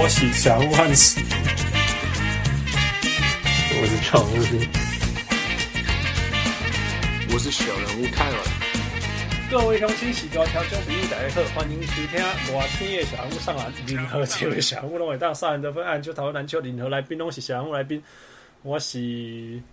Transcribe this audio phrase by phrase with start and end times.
[0.00, 1.20] 我是小人物汉斯，
[3.80, 4.32] 我是常务，
[7.32, 8.38] 我是小人物泰文。
[9.50, 18.00] 各位乡亲、喜多条众朋友，大家好，欢迎收听热天的小人物上篮，任何一位小人物拢会当上篮得分，按球讨论篮球，任何来宾拢是小人物来宾。
[18.62, 19.00] 我是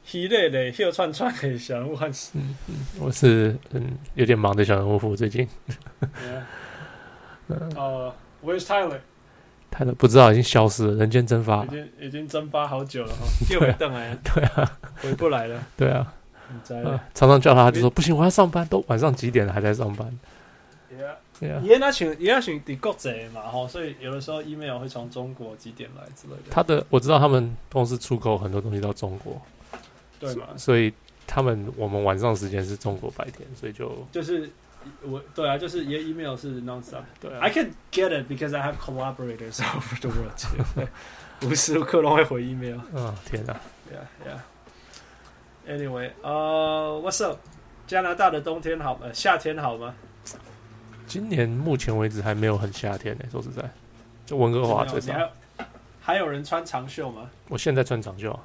[0.03, 5.47] 系列的秀串串的小人物汉斯，嗯嗯，我是嗯有点忙的小人物夫，最近。
[7.47, 8.11] 呃
[8.43, 8.99] ，Where's Tyler？
[9.77, 16.13] 泰勒不知道已经消失了，人间蒸发，已经已经蒸发好久了哈，又回邓来了， 对啊，回不来了，对啊，
[16.63, 16.81] 在
[17.13, 20.19] 常常叫他，就说不行，我要上班，都晚上几点了还在上班。
[21.37, 26.43] 对啊，也那群也那群的国贼嘛哈，所以有的时候 email 会从中国几点来之类的。
[26.49, 29.41] 他的我知道他们公司出口很多东西到中国，
[30.21, 30.45] 对嘛？
[30.55, 30.93] 所以
[31.27, 34.49] 他们我们晚上时间是中国白天，所以就就是。
[35.03, 37.03] 我对啊，就是也 email 是 nonstop。
[37.19, 40.89] 对啊，I can get it because I have collaborators over the world。
[41.41, 42.79] 无时无刻都会回 email。
[42.93, 43.53] 嗯，天哪
[43.91, 44.39] ！Yeah, yeah.
[45.67, 47.39] Anyway，呃、uh,，What's up？
[47.87, 49.93] 加拿大的冬天好，呃，夏天好吗？
[51.05, 53.29] 今年目前为止还没有很夏天呢、欸。
[53.29, 53.69] 说实在，
[54.25, 55.13] 就温哥华最少。
[55.13, 55.31] 还，
[56.01, 57.29] 还有人穿长袖吗？
[57.49, 58.37] 我现在穿长袖。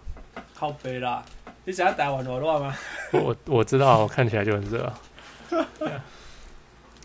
[0.54, 1.24] 靠北啦！
[1.64, 2.74] 你想要打完我乱吗？
[3.12, 4.92] 我我知道，我看起来就很热。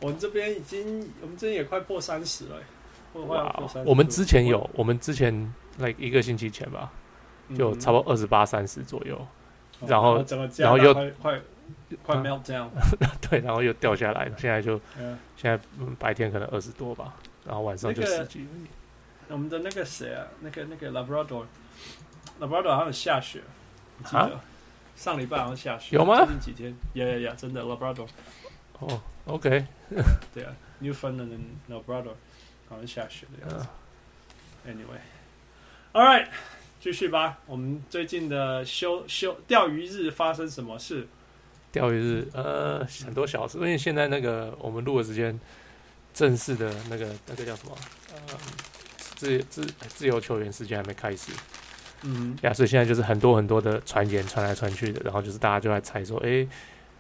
[0.02, 2.58] 我们这边已经，我们这边也快破三十了。
[3.28, 3.56] 哇！
[3.86, 5.34] 我们之前有，我们之前
[5.78, 6.92] like 一个星期前吧，
[7.58, 9.26] 就差不多二十八、三十左右。
[9.88, 10.24] 然后，
[10.58, 11.42] 然后又快
[12.04, 12.68] 快 melt down。
[13.30, 14.36] 对，然后又掉下来了。
[14.38, 14.80] 现在就
[15.38, 15.58] 现在
[15.98, 17.16] 白天可能二十多吧，
[17.46, 18.46] 然后晚上就十几。
[19.30, 23.42] 我们的那个谁啊，那个那个 Labrador，Labrador 好像下雪，
[24.04, 24.40] 记得？
[24.96, 26.18] 上礼拜好像下雪，有吗？
[26.18, 28.08] 最近几天，呀呀呀，真的 Labrador。
[28.80, 29.02] 哦。
[29.26, 29.66] OK，
[30.34, 32.14] 对啊，Newfoundland and Labrador
[32.70, 33.66] 好像下雪的样子。
[33.66, 34.72] Uh.
[34.72, 36.28] Anyway，All right，
[36.80, 37.40] 继续吧。
[37.48, 41.08] 我们最近的休休钓鱼日发生什么事？
[41.72, 43.58] 钓鱼日，呃，很多小事。
[43.58, 45.40] 因为现在那个我们录的时间，
[46.14, 47.76] 正式的那个那个叫什么？
[48.14, 48.38] 呃，
[49.16, 51.32] 自自自由球员时间还没开始。
[52.04, 56.48] 嗯，呀，所以现在就是很多很多的传言传来传去的，然后就是大家就在猜说，哎。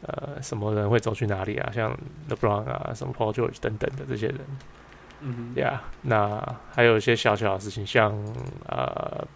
[0.08, 1.72] 呃，什么人会走去哪里啊？
[1.74, 1.98] 像
[2.30, 4.40] LeBron 啊，什么 Paul George 等等的这些人，
[5.22, 8.14] 嗯哼，呀，那还有一些小小的事情，像
[8.68, 9.28] 呃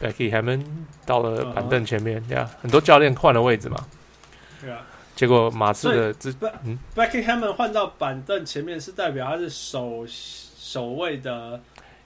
[0.00, 0.64] ，Becky Hammond
[1.06, 3.86] 到了板凳前面，呀、uh -huh.，很多教练换了位置嘛，
[4.60, 4.80] 对啊，
[5.14, 6.30] 结果马刺的这
[6.64, 11.60] 嗯，Becky Hammond 换到板凳前面是代表他是首首位的，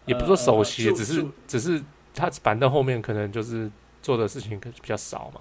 [0.05, 1.83] 也不是说首席、呃，只是只是
[2.15, 3.71] 他板凳后面可能就是
[4.03, 5.41] 做的事情可比较少嘛。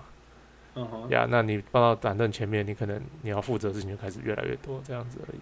[0.75, 5.39] 嗯哼，呀，那你放到板凳前面，你可能你要负责的事情就开始越来越多，这样子而已。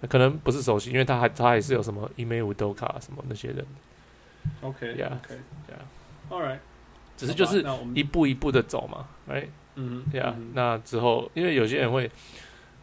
[0.00, 3.66] 那可能不是首席，因为他还他还是有什么伊梅乌多卡什么那些人。
[4.62, 6.58] OK，呀，OK，Yeah，All right，
[7.16, 7.64] 只是就是
[7.94, 9.48] 一步一步的走嘛，Right？
[9.74, 12.10] 嗯呀，那之后，因为有些人会，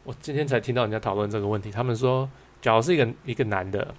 [0.04, 2.30] 我今天才听到人家讨论这个问题，他们说，
[2.62, 3.96] 假如是一个一个男的，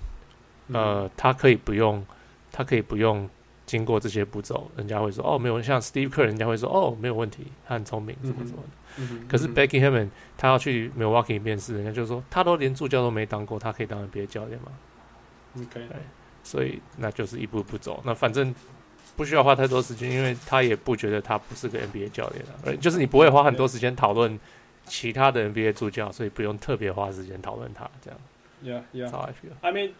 [0.72, 2.05] 呃，他可以不用，
[2.53, 3.28] 他可以不用。
[3.68, 9.04] 经过这些步骤，人家会说哦，没有像 Steve Kerr，人家会说哦，没有问题，他很聪明，什么什么的。
[9.28, 10.08] 可是 Becky Hammon
[10.38, 14.72] 他要去 Milwaukee 面试，人家就说他都连助教都没当过，他可以当 NBA 教练吗
[15.58, 15.86] ？OK，
[16.42, 18.02] 所以那就是一步一步走。
[18.06, 18.54] 那反正
[19.14, 22.74] 不需要花太多时间，因为他也不觉得他不是个 NBA 教练啊。
[22.80, 24.40] 就是你不会花很多时间讨论
[24.86, 28.18] 其他的 NBA 助教，所以不用特别花时间讨论他这样。
[28.64, 29.10] Yeah, yeah.
[29.10, 29.52] How I feel.
[29.60, 29.90] I mean.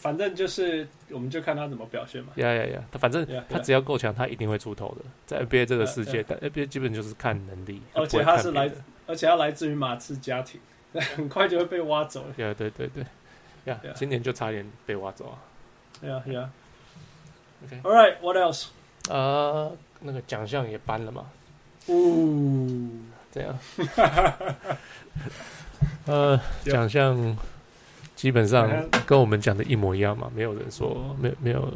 [0.00, 2.32] 反正就是，我们就看他怎么表现嘛。
[2.36, 2.84] 呀呀呀！
[2.90, 5.04] 他反正他只要够强，他一定会出头的。
[5.26, 7.82] 在 NBA 这个世界，但 NBA 基本就是看能力。
[7.92, 8.70] 而且他是来，
[9.06, 10.60] 而且他来自于马刺家庭，
[11.16, 12.24] 很快就会被挖走。
[12.36, 13.04] 呀，对对对，
[13.64, 15.38] 呀，今年就差点被挖走啊。
[16.06, 16.50] 呀呀。
[17.64, 18.66] OK，All right，What else？
[19.08, 21.26] 呃，那个奖项也颁了嘛。
[21.88, 22.90] 呜，
[23.32, 23.58] 这样。
[26.06, 27.36] 呃，奖项。
[28.16, 28.68] 基本上
[29.04, 31.72] 跟我们讲的一模一样嘛，没有人说没没有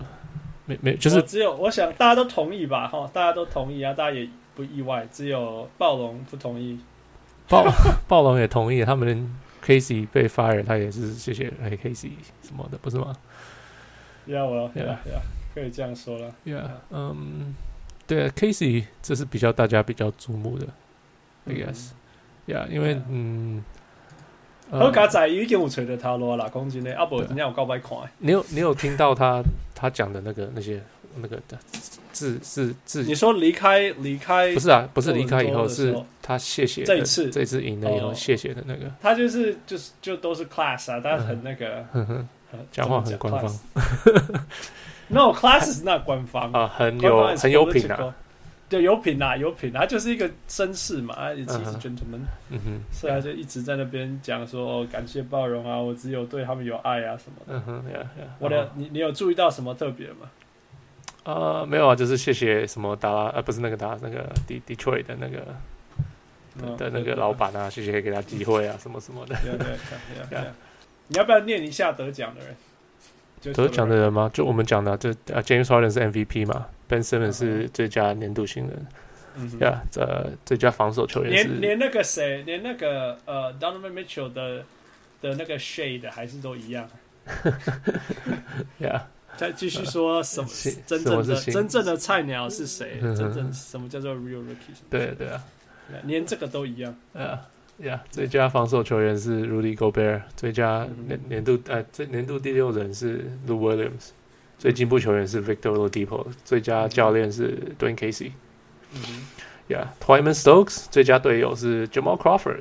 [0.65, 6.81] 没没就是只有我想大家都同意吧，哈，大家都同意啊，大家也不意外，只有暴龙不同意，
[7.47, 7.65] 暴
[8.09, 9.31] 暴龙也同意，他们
[9.63, 13.15] Casey 被 fire，他也是谢谢哎 Casey 什么的，不是吗？
[14.25, 14.97] 要我要要
[15.55, 17.55] 可以这样说了，Yeah，嗯，
[18.07, 20.67] 对啊，Casey 这是比较大家比较瞩目的
[21.45, 23.63] ，I guess，Yeah，因为嗯。
[24.70, 28.08] 好卡仔已经有吹的他罗啦，讲真的阿伯今天有告白款。
[28.19, 29.43] 你有你有听到他
[29.75, 30.81] 他讲的那个那些
[31.17, 31.58] 那个的
[32.12, 33.02] 字是字？
[33.02, 38.82] 你说离开离开不是啊，不是离开以后是他谢谢这一次这一次赢了以后谢谢的那个。
[39.00, 41.84] 他就是就是就都是 class 啊，他很那个
[42.70, 43.61] 讲话很官方。
[45.12, 48.14] No，class is not 官方啊，很有很有品啊。
[48.70, 52.20] 对，有品啊，有品，他就是一个绅士嘛，啊也其实 gentleman，
[52.50, 57.55] 嗯哼，所以他就一直在那边讲说，哦，感谢包容啊，我只有对他们有爱啊什么的。
[57.55, 57.84] 嗯哼，
[58.38, 60.31] 我的，你你有注意到什么特别吗？
[61.25, 69.34] 啊，没有啊，就是谢谢什么达拉，呃，不是那个达，那个 D Detroit 的那个的那个老板啊，谢谢给他机会啊，什么什么的。
[69.43, 69.76] 对对
[70.31, 70.38] 对，
[71.08, 72.55] 你要不要念一下得奖的人？
[73.52, 74.31] 得奖的人吗？
[74.32, 78.87] 就我们讲的，这啊，James Harden 是 MVP 嘛，Ben Simmons 是最佳年度新人，
[79.37, 84.65] 嗯呀，这最佳防守球员是连连那个谁，连那个呃 Donovan Mitchell 的
[85.23, 86.89] 的那个 Shade 还是都一样，
[88.79, 89.07] 呀，
[89.39, 90.49] 再继续说什么
[90.87, 92.99] 真正的真正的菜鸟是谁？
[93.01, 94.77] 真正什么叫做 Real Rookie？
[94.91, 95.43] 对对啊，
[96.05, 97.41] 连这个都一样，啊。
[97.81, 104.11] 呀，yeah, 最佳防守球员是 Rudy Gobert，最佳年年度呃，最年度第六人是 Lou Williams，
[104.61, 108.31] 最进步球员是 Victor Oladipo，最佳教练是 Dwayne Casey。
[108.93, 109.27] 嗯哼
[109.69, 112.61] ，Yeah，Twyman Stokes 最佳队友是 Jamal Crawford。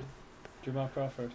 [0.65, 1.29] Jamal Crawford。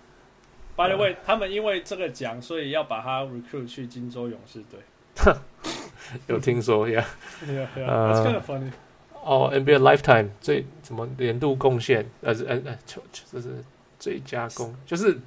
[0.75, 5.37] By the way，他们因为这个奖，所以要把他 recruit 去金州勇士队。
[6.27, 7.07] 有听说呀
[7.47, 8.73] ？Yeah，Yeah，That's kind of funny。
[9.23, 12.11] 哦，NBA Lifetime 最什么年度贡献？
[12.23, 13.63] 呃，呃呃，就就是。
[13.97, 15.19] 最佳功就是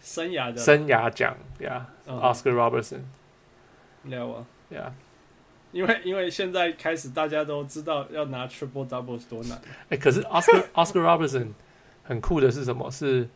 [0.00, 3.00] 生涯的生涯奖，Yeah，Oscar Robertson，
[4.04, 4.92] 了啊，呀，
[5.72, 9.60] 因为因为现在开始大家都知道要拿 Triple Double 是多难。
[9.88, 11.48] 哎，可是 Oscar Oscar Robertson
[12.02, 12.90] 很酷的是什么？
[12.90, 13.28] 是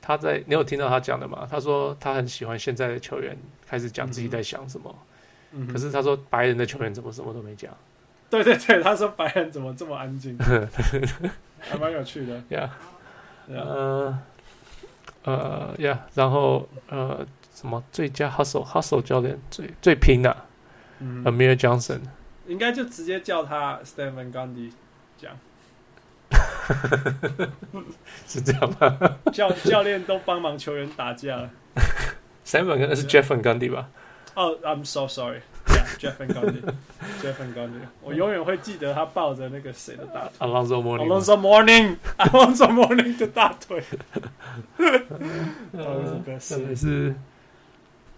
[0.00, 1.46] 他在你有听到他讲的吗？
[1.50, 4.94] 他说他很喜欢现在的球员开始讲自己在想什么。
[5.52, 7.72] 嗯，可是他说白人的球员怎么什么都没讲。
[8.28, 10.36] 对对对，他说白人怎么这么安静？
[11.58, 12.70] 还蛮有趣的呀。
[13.48, 14.18] 呃，
[15.22, 17.24] 呃呀，然后呃，
[17.56, 20.44] 什么最佳 hustle hustle 教练最最拼的
[21.24, 22.00] ，Amir Johnson，
[22.46, 24.70] 应该就直接叫他 Van Gundy
[25.16, 25.32] 讲，
[28.26, 29.16] 是这样吗？
[29.32, 31.50] 教教练都帮忙球员打架了
[32.44, 33.88] Van Gundy 是 Jeff Van Gundy 吧？
[34.34, 35.40] 哦，I'm so sorry。
[35.98, 43.82] Jeff Van Gundy，Jeff Van Gundy，我永远会记得他抱着那个谁的大腿，Alonzo Mourning，Alonzo Mourning，Alonzo Mourning 的大腿。
[45.72, 47.14] 呃，特别是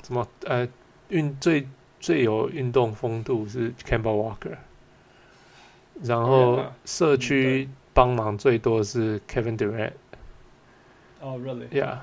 [0.08, 0.66] 什么呃，
[1.10, 1.68] 运最
[2.00, 4.56] 最有运动风度是 Campbell Walker，
[6.02, 9.92] 然后社区帮忙最多是 Kevin Durant。
[11.20, 11.98] 哦，Really？Yeah，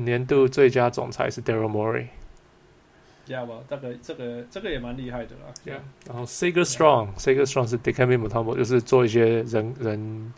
[0.00, 2.06] 年度最佳总裁是 Daryl Morey。
[3.26, 3.58] 知道吧？
[3.68, 5.52] 这个这个这个也蛮厉害的啦。
[5.66, 5.80] Yeah.
[6.08, 10.32] 然后 Sager Strong，Sager Strong 是 d e c a m i Mutombo，就是做一些人人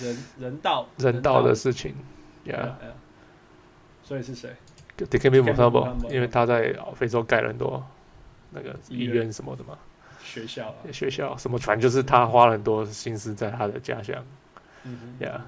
[0.00, 1.96] 人人道人道的事情。
[2.46, 2.70] Yeah。
[4.04, 4.50] 所以是谁
[4.98, 7.84] ？Dikembe Mutombo，因为他在非洲盖了很多
[8.50, 9.78] 那个医院什么的嘛。
[10.22, 10.74] 学校啊。
[10.92, 11.58] 学校什么？
[11.58, 14.24] 反正就是他花了很多心思在他的家乡。
[14.84, 15.24] 嗯哼。
[15.24, 15.40] Yeah。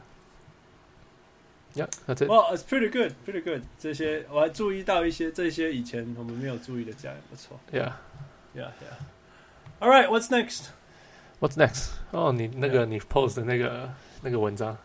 [1.72, 2.28] Yeah, that's it.
[2.28, 3.62] Well, it's pretty good, pretty good.
[3.78, 7.60] 这些我还注意到一些，这些以前我们没有注意的奖也不错。
[7.70, 7.92] Yeah,
[8.56, 8.98] yeah, yeah.
[9.78, 10.70] All right, what's next?
[11.38, 11.90] What's next?
[12.10, 13.88] 哦，你那个你 post 的那个
[14.20, 14.76] 那个文章，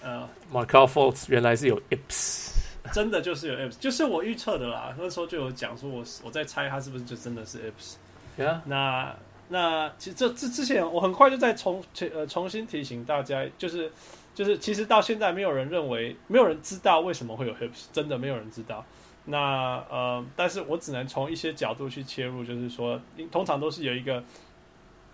[0.00, 2.52] 呃，Markelle Fultz 原来是有 ips，
[2.92, 4.94] 真的就是有 Apps，就是我预测的啦。
[4.98, 7.94] 那时候就有讲说，我我在猜他是不是就真的是 Apps。
[8.38, 8.60] Yeah.
[8.64, 9.14] 那
[9.48, 11.82] 那其实这这之前我很快就在重
[12.14, 13.90] 呃重新提醒大家，就是。
[14.32, 18.82] 就是其实到现在没有人认为，没有人知道为什么会有 hips，真的没有人知道。
[19.24, 22.98] 那呃，但是我只能从一些角度去切入，就是说，
[23.30, 24.22] 通常都是有一个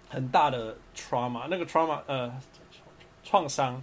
[0.08, 2.30] 很大的 trauma，那个 trauma 呃
[3.24, 3.82] 创伤，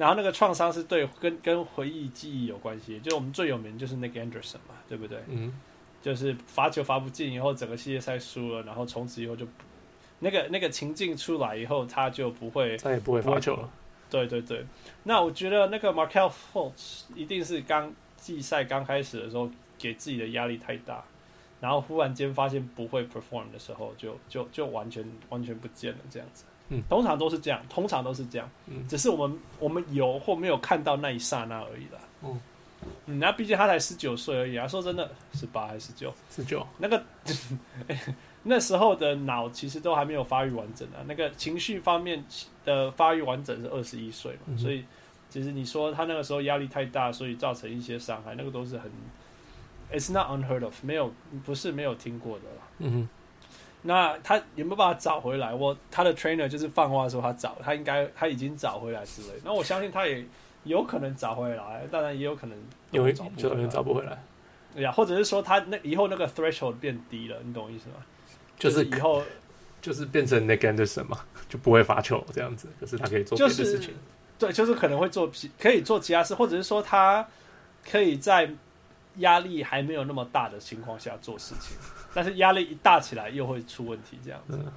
[0.00, 2.98] 然后那个创伤是对跟跟回忆记忆有关系。
[3.00, 5.18] 就是我们最有名就是 Nick Anderson 嘛，对不对？
[5.28, 5.52] 嗯，
[6.00, 9.46] 就是罚球罚不进以后，整个系列赛输了，然后从此以后就
[10.20, 13.68] 那个那个情境出来以后，他就不会再也不会罚球了。
[14.08, 14.64] 对对对，
[15.02, 21.04] 那我觉得那个 Markelle Fultz 一定是刚季赛刚开始的时候给自己的压力太大，
[21.60, 26.44] 然后忽然间发现不会 perform 的时候就，就就就完全完全不见了这样子。
[26.70, 28.48] 嗯，通常都是这样，通常都是这样。
[28.66, 32.00] 嗯，只是我们我们有或没有看到那一刹那而已啦。
[32.22, 32.40] 嗯，
[33.06, 34.66] 嗯，那毕竟他才十九岁而已啊。
[34.66, 36.14] 说真的，十八还是十九？
[36.30, 36.66] 十九。
[36.78, 37.04] 那个。
[38.42, 42.24] 那时候的脑其实都还没有发育完整啊，那个情绪方面
[42.64, 44.82] 的发育完整是二十一岁嘛，嗯、所以
[45.28, 48.90] 其实你说他那个时候压力太大，所以造成一些伤害，那个都是很
[49.92, 51.12] ，it's not unheard of，没有
[51.44, 52.62] 不是没有听过的啦。
[52.78, 53.08] 嗯哼，
[53.82, 55.54] 那他有没有办法找回来？
[55.54, 59.28] 我他的 trainer 就是放话说他找，他应该他已经找回来之类。
[59.44, 60.24] 那我相信他也
[60.64, 62.58] 有可能找回来，当然也有可能
[62.90, 64.22] 有就有人找不回来。
[64.74, 67.96] 对呀，或者是说他那以后那个 threshold 变低了，你懂我意思吗？
[68.58, 69.22] 就是以后
[69.80, 71.18] 就是变成 Nick Anderson 嘛，
[71.48, 73.94] 就不会罚球这样子，可是他可以做别的事情。
[74.38, 77.26] 对，就是可能会做可以做其他事，或者是说他
[77.90, 78.50] 可以在
[79.16, 81.76] 压力还没有那么大的情况下做事情，
[82.14, 84.58] 但是压力一大起来又会出问题，这样子。
[84.58, 84.72] 嗯、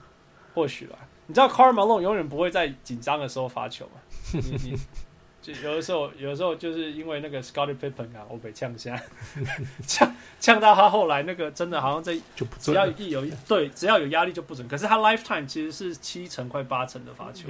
[0.53, 0.97] 或许吧。
[1.25, 4.01] 你知道 Karl Malone 永远不会在紧张的时候发球嘛？
[4.33, 4.39] 你
[4.71, 4.77] 你
[5.41, 9.01] 就有的时候，有的时候就是因为那个 Scottie Pippen 啊，我被呛下，
[9.87, 17.47] 呛呛到他后来那个真的好像在就不只要一有一对只要有压力就不准，可是他 lifetime 其实是七成快八成的发球。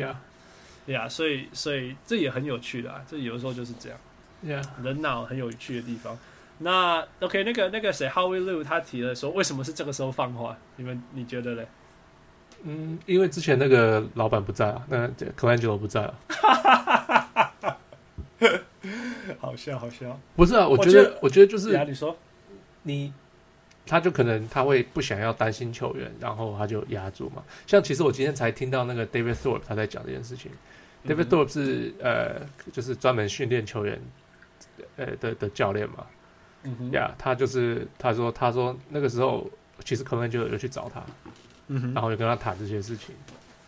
[0.85, 4.63] 对呀，所以所以这也很有趣的啊，这有的时候就是这样。
[4.83, 6.17] 人脑很有趣的地方。
[6.63, 10.57] 那 OK，那个那个谁，Howie Liu 他提了说，为什么是这个时候放话？
[10.77, 11.67] 你们你觉得嘞？
[12.63, 15.05] 嗯，因为之前那个老板不在啊，那
[15.37, 16.13] Colangelo 不在啊。
[19.39, 20.17] 好笑，好笑。
[20.35, 22.15] 不是啊，我觉得，我觉得就是，你说，
[22.83, 23.13] 你，
[23.85, 27.43] 他就可能他会不想要担心球员，然后他就压住嘛。
[27.67, 30.49] 像其实我今天才听到那个 David Thorpe 他在讲这件事情。
[31.03, 32.41] 嗯、David Thorpe 是呃，
[32.71, 34.01] 就是专门训练球员
[34.95, 36.05] 呃的的教练嘛。
[36.63, 39.49] 嗯呀，yeah, 他就是他说他说那个时候
[39.83, 41.01] 其实 Colangelo 有去找他。
[41.67, 43.15] 嗯然后就跟他谈这些事情，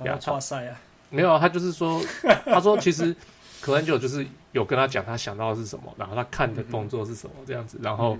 [0.05, 0.77] 呀，哇塞啊！
[1.09, 2.01] 没有，他就是说，
[2.43, 3.15] 他说其实
[3.63, 8.17] Colangelo 就是有跟他讲他想到的是什么，然后他看的动作是什么这样子，然后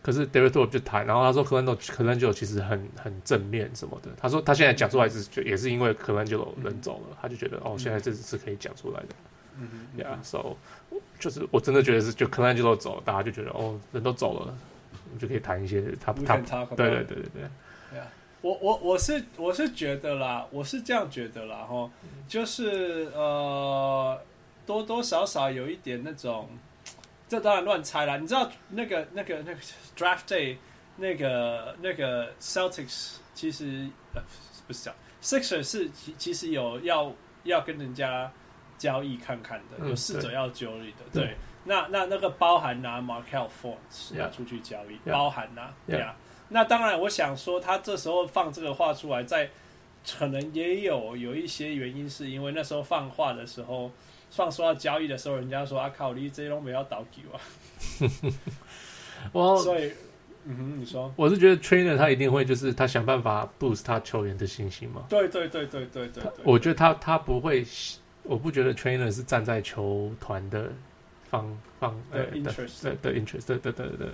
[0.00, 9.08] 可是 David Thorpe 就谈，然后他说 Colangelo Colangelo 其实很很正面什么的，他说他现在讲出来是就也是因为 Colangelo 人走了，他就觉得哦，现在这是可以讲出来的，
[9.58, 10.56] 嗯嗯，Yeah，so
[11.18, 14.56] 就是我真的觉得是就 Colangelo 走，大家就觉得哦，人都走了，
[15.06, 16.36] 我们就可以谈一些他他
[16.76, 17.42] 对对对对对。
[18.40, 21.90] 我我我是我是觉得啦，我是这样觉得啦，哈，
[22.28, 24.16] 就是呃，
[24.64, 26.48] 多多少少有一点那种，
[27.28, 28.16] 这当然乱猜啦。
[28.16, 29.60] 你知道那个那个那个
[29.96, 30.56] draft day
[30.98, 34.22] 那个那个 Celtics 其实呃
[34.68, 38.30] 不是讲 Sixers 是其其实有要要跟人家
[38.78, 41.24] 交易看看的，有试着要交易的，对。
[41.24, 45.12] 对那那那个包含拿 Markelle Fultz 要出去交易，yeah.
[45.12, 46.16] 包含拿对啊。
[46.48, 49.50] 那当然，我想说，他这时候放这个话出来，在
[50.16, 53.90] 可能也有有一些原因，是因为那时候放话的时候，
[54.30, 57.36] 放说要交易的时候，人家说啊，靠，你这种没要倒球啊。
[59.32, 59.92] 我所以，
[60.46, 65.04] 嗯哼，你说，我是觉得 trainer 他一定会就是他想办法 boost 他球员的信心嘛。
[65.10, 66.32] 对对对对对对，对。
[66.44, 67.62] 我觉得他他不会，
[68.28, 70.70] 我不觉得 trainer 是站在球团的
[71.28, 74.08] 方方呃的 interest 的的 interest 的的的。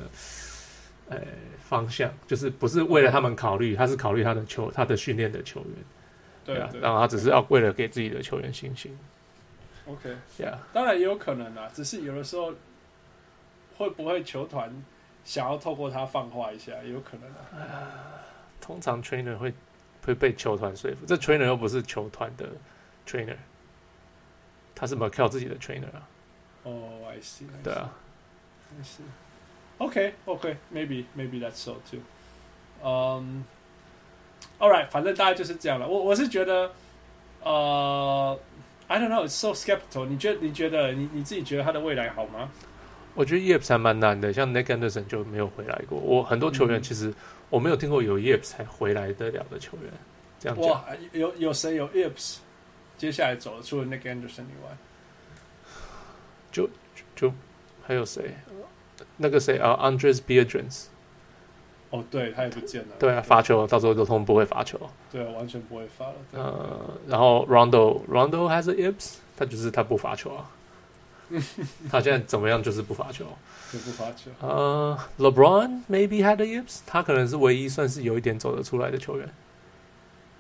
[1.11, 1.21] 呃，
[1.61, 5.69] 方向就是不是为了他们考虑，他是考虑他的球，他的训练的球员，
[6.47, 8.99] 对啊，然后他只是要为了给自己的球员信心。
[9.85, 12.55] OK，Yeah，当然也有可能啊，只是有的时候
[13.77, 14.73] 会不会球团
[15.27, 17.29] 想要透过他放话一下，也有可能
[17.61, 17.93] 啊。
[18.59, 19.53] 通常 trainer 会
[20.07, 22.49] 会被球团说服，这 trainer 又不是球团的
[23.07, 23.37] trainer，
[24.85, 26.07] 他是 Markelle 自己的 trainer 啊。
[26.65, 27.91] 哦，I see，对啊
[28.79, 29.01] ，I see。
[29.79, 32.01] OK OK maybe maybe that's so too。
[32.85, 33.43] 嗯
[34.59, 35.89] ，All right，反正大概就是这样了。
[35.89, 36.71] 我我是觉得，
[37.43, 38.39] 呃
[38.89, 40.05] ，I don't know，it's so skeptical。
[40.05, 42.51] 你觉得你觉得你你自己觉得他的未来好吗？
[43.15, 45.99] 我觉得 Yips 还蛮难的，像 Nick Anderson 就没有回来过。
[45.99, 47.15] 我很多球员其实
[47.49, 49.91] 我没有听过有 Yips 才回来得了的球员。
[50.39, 52.37] 这样哇，有有谁有 Yips
[52.97, 54.77] 接下来走了，除了 Nick Anderson 以外，
[56.51, 56.69] 就
[57.15, 57.33] 就，
[57.87, 58.35] 还有谁？
[59.17, 60.87] 那个谁啊，Andres Beadrins
[61.91, 62.89] 哦，对他也不见了。
[62.99, 64.79] 对啊，罚球到时候都通不会罚球。
[65.13, 66.15] 对啊，完全不会罚了。
[66.33, 70.51] 呃，然后 Rondo，Rondo has a yips，他就是他不罚球啊。
[71.91, 72.63] 他现在怎么样？
[72.63, 73.25] 就是不罚球。
[73.73, 74.31] 就不罚球。
[74.41, 79.29] 呃，LeBron maybe had a yips，他可能是唯一算是有一点走得出来的球员。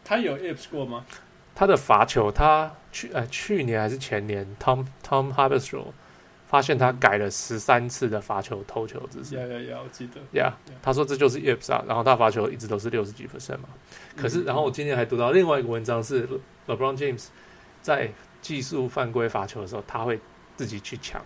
[0.04, 1.04] 他有 yips 过吗？
[1.54, 5.86] 他的罚球，他去呃去年还是前年，Tom Tom Haberstroh
[6.46, 9.34] 发现他改了十三次的罚球投球姿势。
[9.34, 9.78] 呀呀呀！
[9.82, 10.20] 我记得。
[10.38, 13.68] 呀、yeah, yeah.，他说这就是 Yips 啊，然后他罚球一直都是六十几 percent 嘛。
[14.16, 16.28] 可是，然后我今天还读到另外一个文章是
[16.66, 17.26] LeBron James
[17.82, 20.20] 在技术犯规罚球的时候，他会
[20.56, 21.20] 自己去抢。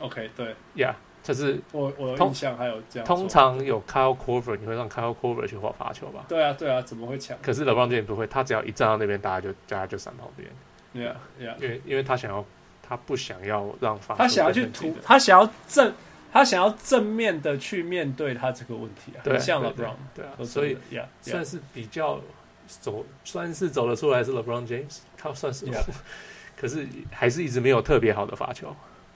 [0.00, 0.56] OK，对。
[0.74, 3.06] 呀，就是我我印象还有这样。
[3.06, 6.24] 通常有 Kyle Korver，你会让 Kyle Korver 去画罚球吧？
[6.28, 7.36] 对啊，对啊，怎么会抢？
[7.40, 10.48] 可是 LeBron James 不会，他只要一站到那边，大家就大家就闪旁边。
[10.94, 11.54] Yeah, yeah.
[11.62, 12.44] 因为因为他想要。
[12.84, 15.94] 他不想要让罚，他想要去突，他想要正，
[16.30, 20.76] 他想要正面的去面对他这个问题啊，对，像 LeBron，对啊，所以.
[21.22, 22.20] 算是比较
[22.66, 25.64] 走，算是走得出来是 LeBron James，他算是.
[26.54, 28.74] 可是还是一直没有特别好的罚球，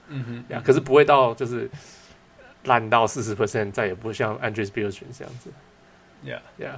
[0.09, 1.69] 嗯哼，呀，可是不会到就是
[2.63, 5.51] 烂到四十 percent，再也不像 Andris Bioshin 这样子。
[6.25, 6.77] Yeah Yeah，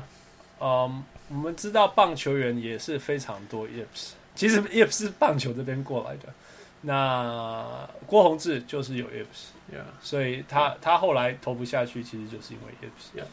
[0.60, 6.34] 嗯，我们知道棒球员也是非常多 Yips，其实是棒球这边过来的。
[6.82, 13.22] 那郭宏志就是有 Yips，Yeah，所以他他后来投不下去，其实就是因为。
[13.22, 13.26] Yeah，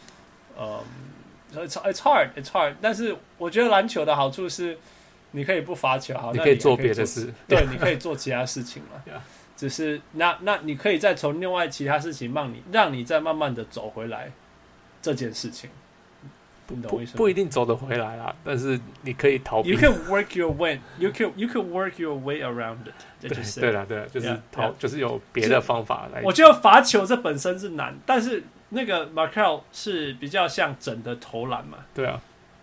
[0.58, 0.82] 嗯，
[1.52, 2.74] 所以 it's hard。
[2.80, 4.76] 但是我觉得篮球的好处是，
[5.30, 9.02] 你可以不罚球，好，你可以做别的事，对，你可以做其他事情嘛。
[9.06, 9.20] Yeah.
[9.56, 14.30] 只是那那你可以再从另外其他事情让你让你再慢慢的走回来
[15.00, 15.70] 这件事情，
[16.66, 19.70] 不不不一定走得回来啦，但是你可以逃避。
[19.70, 22.94] You can work your way, you can you can work your way around it。
[23.20, 26.20] 对对了对了，就是逃，就是有别的方法来。
[26.22, 31.78] 我觉得罚球这本身是难，但是那个 Markelle 是比较像整的投篮嘛。
[31.94, 32.20] 对啊，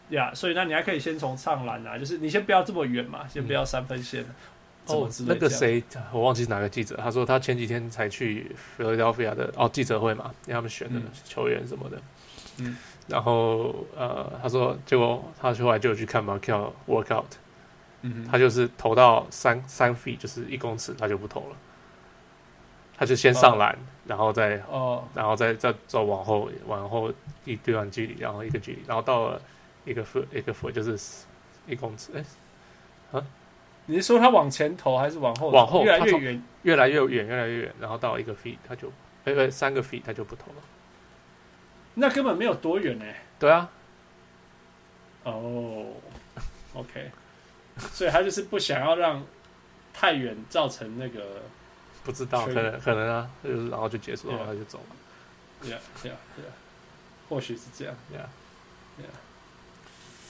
[0.10, 4.24] 呀，所以那你还可以先从上篮啊，就是你先不要这么远嘛，先不要三分线。
[4.88, 12.02] 哦，那个谁，我忘记是哪个记者，他说他前几天才去 Philadelphia 的哦记者会嘛，因为他们选的球员什么的，
[12.58, 12.76] 嗯，
[13.08, 17.24] 然后呃，他说结果他后来就去看 Markelle workout，
[18.02, 21.56] 嗯，他就是投到三三 feet 就是一公尺，他就不投了，
[22.98, 27.10] 他就先上篮，哦，然后再哦，然后再再走往后往后
[27.46, 29.42] 一段距离，然后一个距离，然后到了
[29.86, 31.26] 一个 foot 一个 foot 就是
[31.68, 33.26] 一公尺，哎，啊。
[33.86, 35.50] 你是说他往前投还是往后？
[35.50, 38.92] 往后越来越远，越来越远，越来越远，然后到一个 feet，他就，
[39.26, 40.58] 哎哎，三个 feet 他就不投了。
[41.96, 43.06] 那根本没有多远呢。
[43.38, 43.70] 对啊。
[45.24, 45.94] 哦
[46.74, 47.12] ，OK，
[47.78, 49.24] 所以他就是不想要让
[49.94, 51.44] 太远造成那个，
[52.04, 55.70] 不知道，可能可能啊，就是然后就结束了，然后他就走了。
[55.70, 56.52] Yeah, yeah, yeah.
[57.30, 57.96] 或许是这样。
[58.14, 58.28] Yeah,
[59.02, 59.14] yeah.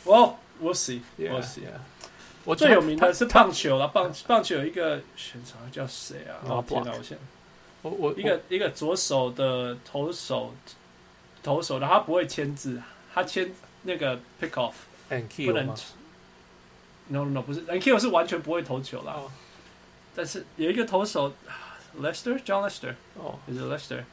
[0.05, 1.01] Well, we'll see.
[1.17, 1.63] We'll see.
[2.45, 6.43] 我最有名的是棒球了，棒棒球有一个选手叫谁啊？
[6.45, 6.91] 哦天哪！
[6.91, 7.23] 我现在
[7.81, 10.53] 我我一个一个左手的投手
[11.41, 12.81] 投手，然后他不会签字，
[13.13, 14.73] 他签那个 pick off，
[15.45, 15.73] 不能。
[17.07, 19.15] No no 不是，Ankiel 是完全不会投球啦。
[20.15, 21.33] 但是有一个投手
[21.99, 24.03] Lester John Lester 哦，就是 Lester，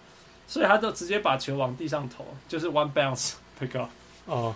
[0.47, 3.89] 所以他就直接把球往地上投，就是 one bounce pick off。
[4.27, 4.55] 哦，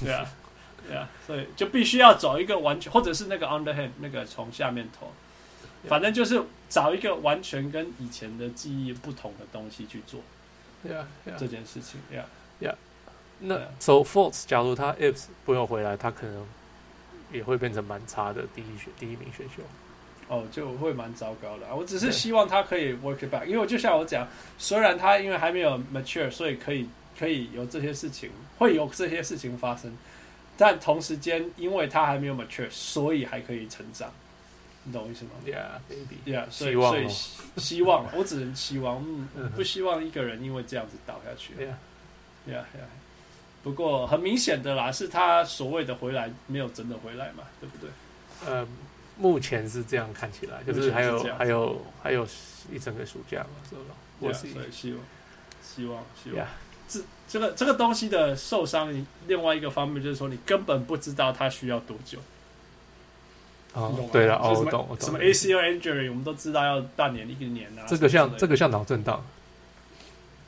[0.00, 0.24] 对啊。
[0.86, 5.10] 对啊，所以就必须要找一个完全，或者是那个 underhand 那个从下面投
[5.86, 10.20] 反正就是找一个完全跟以前的记忆不同的东西去做。
[10.82, 11.06] 对啊，
[11.38, 12.24] 这件事情，呀
[12.60, 12.74] 呀，
[13.40, 16.46] 那 so Fultz 假如他 If 不用回来，他可能
[17.32, 19.62] 也会变成蛮差的第一选第一名选秀。
[20.28, 21.74] 哦，就会蛮糟糕的。
[21.74, 26.86] 我只是希望他可以 work it back，因为就像我讲，虽然他因为还没有 mature，所以可以
[27.18, 29.96] 可以有这些事情，会有这些事情发生。
[30.58, 34.12] 但同时间，因为他还没有 mature，所以还可以成长，
[34.82, 37.08] 你懂我意思吗？Yeah，baby，Yeah，所以所以
[37.60, 39.00] 希望，我只能希望，
[39.36, 41.54] 嗯，不希望一个人因为这样子倒下去。
[41.54, 42.88] Yeah，Yeah，Yeah。
[43.62, 47.90] 不过很明显的啦，是他所谓的回来没有真的回来嘛，对不对？
[48.44, 48.66] 呃，
[49.16, 52.26] 目前是这样看起来，就是还有还有还有
[52.72, 53.94] 一整个暑假嘛，是吧？
[54.18, 55.00] 我是希望，
[55.62, 56.46] 希望，希望。
[56.88, 58.92] 这这个这个东西的受伤，
[59.26, 62.18] 另外一个方面就是说，你根本不知道他需要多久。
[63.74, 67.84] 哦，对了，哦，我懂，什么 ACL injury，我们都知道要半年、一个年啊。
[67.86, 69.22] 这个像这个像脑震荡，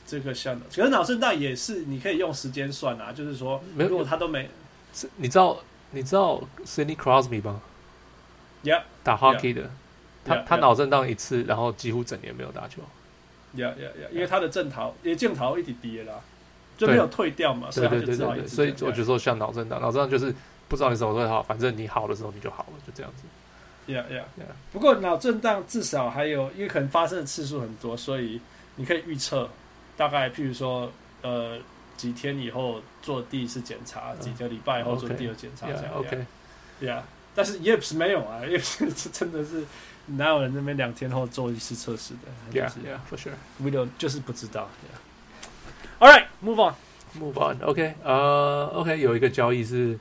[0.07, 4.49] 这个像，可是脑震荡也是你可以用时间算啊，就是说，如果他都没，
[5.17, 5.59] 你知道
[5.91, 7.61] 你知道 Sidney Crosby 吗
[8.65, 9.71] ？Yeah，打 hockey 的，
[10.25, 12.81] 他他脑震荡一次，然后几乎整年没有打球。
[13.57, 14.09] 呀呀呀！
[14.13, 16.15] 因为他的正桃也正桃一直跌啦，
[16.81, 20.35] 就没有退掉嘛，所以对对对对，所以我就说像脑震荡，脑震荡就是
[20.67, 23.93] 不知道你什么时候会好，反正你好的时候你就好了，就这样子。
[23.93, 24.47] 呀呀呀！
[24.73, 28.41] 不过脑震荡至少还有，因为可能发生的次数很多，所以
[28.77, 29.47] 你可以预测
[29.97, 30.91] 大概，譬如说
[31.21, 31.59] 呃
[31.99, 35.93] 几天以后做第一次检查，几个礼拜以后做第二检查这样。
[35.95, 36.25] OK，
[36.81, 37.03] 呀，
[37.35, 39.65] 但是也不是没有啊，也是真的是。
[40.17, 43.35] 哪有人那边两天后做一次测试的？Yeah, yeah, for sure.
[43.59, 44.69] We don't 就是不知道。
[44.83, 44.99] Yeah.
[46.01, 46.75] All right, move on,
[47.15, 47.63] move on.
[47.63, 49.99] OK，呃、uh,，OK，有一个交易是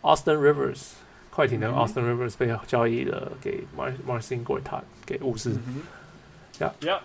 [0.00, 0.92] Austin Rivers
[1.28, 5.52] 快艇的 Austin Rivers 被交易了给 Mar Marcin Gortat 给巫师。
[6.60, 6.98] 呀呀，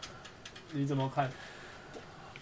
[0.71, 1.29] 你怎么看？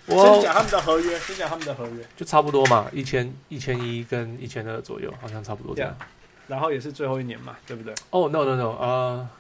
[0.06, 5.92] 我先讲他们的合约，先讲他们的合约，就差不多嘛，一千一千一跟一千二左右，好像差不多这样。
[6.00, 6.04] Yeah.
[6.50, 7.92] 然后也是最后一年嘛，对不对？
[8.12, 9.40] 哦、oh,，no no no，呃、uh,。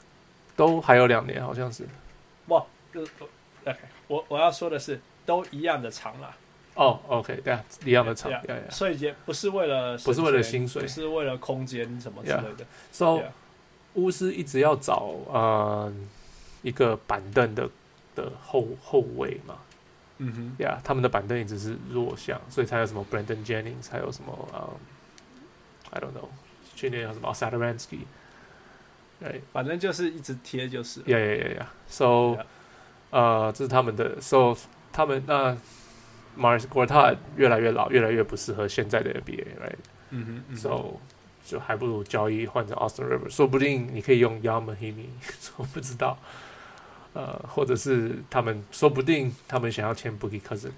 [0.56, 1.88] 都还有两年，好像是。
[2.48, 3.02] 哇，就
[3.66, 6.36] OK，我我要说的是，都一样的长啦。
[6.76, 8.32] 哦，OK，对啊，一样的长，
[8.72, 12.66] 所以也不是为了，不是为了薪水，不是为了空间什么之类的。
[12.92, 13.22] So，
[13.94, 15.94] 巫师一直要找呃
[16.64, 17.70] 一个板凳的
[18.16, 19.60] 的后后卫嘛，
[20.18, 24.66] 嗯哼，呀，他们的板凳一直是弱项，所以才有什么 Brandon Jennings，还有什么啊、
[25.92, 26.30] um,，I don't know，
[26.76, 28.00] 去年有什么 Satoransky，
[29.20, 31.02] 对，反正就是一直贴就是。
[31.02, 32.38] 呀呀呀呀，So，
[33.12, 34.58] 呃，这是他们的，So
[34.94, 35.58] 他们那
[36.40, 39.76] Marcin Gortat 越来越老，越来越不适合现在的 NBA，right？
[40.12, 41.00] 嗯哼，嗯哼，So
[41.46, 45.08] 就还不如交易换成 Austin Rivers，说不定你可以用 Ian Mahinmi，
[45.58, 46.18] 我 不知道。
[47.14, 50.72] 呃，或者是他们说不定他们想要签 Bookie Cousins，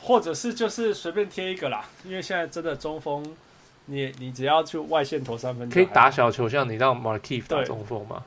[0.00, 3.22] 或者是就是随便贴一个啦，因为现在真的中锋，
[3.84, 8.24] 你你只要去外线投三分，可以打小球，像你让 Markieff 打中锋嘛？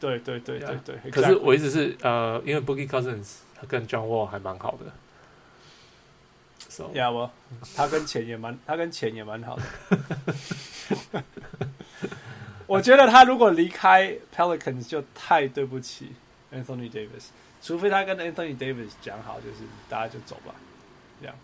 [0.00, 1.10] 对对对对对。
[1.10, 4.86] 可是我一直是呃，因为 Bookie Cousins 他跟 John Wall 还蛮好的
[6.68, 7.30] ，So yeah，我
[7.76, 11.22] 他跟钱也蛮他跟钱也蛮好的。
[12.66, 16.10] 我觉得他如果离开 Pelicans 就太对不起
[16.52, 17.26] Anthony Davis，
[17.62, 20.52] 除非他跟 Anthony Davis 讲好，就是大家就走吧，
[21.20, 21.36] 这样。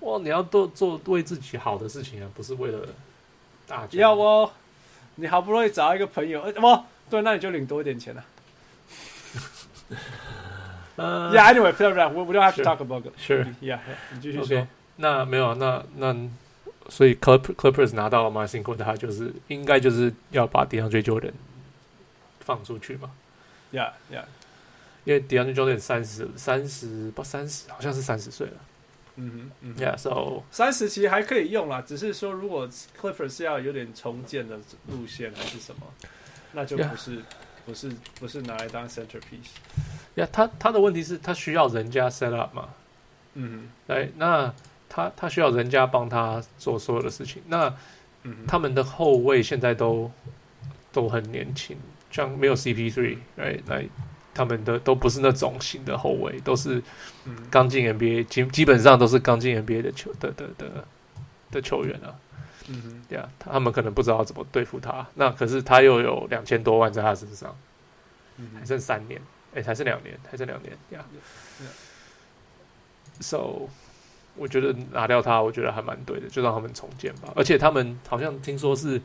[0.00, 2.86] 哇，你要多做为自己好的事情啊，不是为了
[3.66, 3.98] 大家。
[3.98, 4.52] 要哦，
[5.14, 8.22] 你好不容易找到一个朋友，呃，不对，那你就领多一点钱了。
[10.96, 13.12] 呃、uh,，Yeah，Anyway，we we don't have to talk about it.
[13.18, 13.78] Sure，Yeah，
[14.12, 14.46] 你继续说。
[14.46, 16.14] Okay, 那没有，那那。
[16.88, 21.30] 所以 Clippers 拿到了 Marcin Gortat，他就是应该就是要把 DeAndre Jordan
[22.40, 23.12] 放出去嘛
[23.72, 24.24] ？Yeah, yeah。
[25.04, 28.54] 因为 DeAndre Jordan 三十三十不三十，好像是三十岁了。
[29.14, 32.68] 嗯哼，嗯，Yeah, so 三十其实还可以用啦，只是说如果
[33.00, 35.86] Clippers 是要有点重建的路线还是什么，
[36.50, 37.24] 那就不是 yeah.
[37.64, 39.54] 不是不是拿来当 centerpiece。
[40.16, 42.68] 呀，他他的问题是，他需要人家 set up 嘛？
[43.34, 44.52] 嗯哼，对，那。
[44.94, 47.40] 他他需要人家帮他做所有的事情。
[47.48, 47.74] 那、
[48.24, 50.10] 嗯、他们的后卫现在都
[50.92, 51.74] 都很年轻，
[52.10, 53.86] 像没有 CP3，哎，来
[54.34, 56.82] 他们的都不是那种型的后卫，都是
[57.50, 60.86] 刚进 NBA，基基本上都是刚进 NBA 的球的的的
[61.50, 62.14] 的，球员啊。
[62.68, 65.06] 嗯，对啊，他们可能不知道怎么对付他。
[65.14, 67.56] 那可是他又有两千多万在他身上，
[68.36, 69.18] 嗯、还剩三年，
[69.54, 71.04] 哎，还是两年，还剩两年，呀、
[71.60, 71.64] yeah.
[71.64, 73.22] yeah.
[73.22, 73.68] So。
[74.34, 77.30] 我觉得拿掉他，我觉得还蛮对的，就让他们重建吧。
[77.36, 78.98] 而且他们好像听说是，